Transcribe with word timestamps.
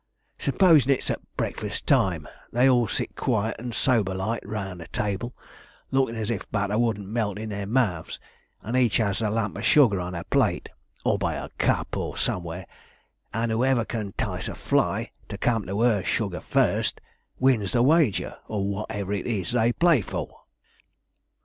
'Sposing 0.39 0.91
it's 0.91 1.11
at 1.11 1.19
breakfast 1.37 1.85
time, 1.85 2.27
they 2.51 2.67
all 2.67 2.87
sit 2.87 3.15
quiet 3.15 3.55
and 3.59 3.75
sober 3.75 4.15
like 4.15 4.41
round 4.43 4.81
the 4.81 4.87
table, 4.87 5.35
lookin' 5.91 6.15
as 6.15 6.31
if 6.31 6.49
butter 6.49 6.75
wouldn't 6.75 7.07
melt 7.07 7.37
in 7.37 7.49
their 7.49 7.67
mouths, 7.67 8.19
and 8.63 8.75
each 8.75 8.97
has 8.97 9.21
a 9.21 9.29
lump 9.29 9.55
o' 9.55 9.61
sugar 9.61 10.01
on 10.01 10.15
her 10.15 10.23
plate, 10.23 10.69
or 11.05 11.19
by 11.19 11.35
her 11.35 11.49
cup, 11.59 11.95
or 11.95 12.17
somewhere, 12.17 12.65
and 13.31 13.51
whoever 13.51 13.85
can 13.85 14.11
'tice 14.13 14.47
a 14.47 14.55
fly 14.55 15.11
to 15.29 15.37
come 15.37 15.67
to 15.67 15.81
her 15.81 16.03
sugar 16.03 16.39
first, 16.41 16.99
wins 17.37 17.71
the 17.73 17.83
wager, 17.83 18.35
or 18.47 18.67
whatever 18.67 19.13
it 19.13 19.27
is 19.27 19.51
they 19.51 19.71
play 19.71 20.01
for.' 20.01 20.35